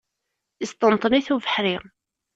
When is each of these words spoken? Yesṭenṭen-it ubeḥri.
Yesṭenṭen-it 0.61 1.27
ubeḥri. 1.33 1.75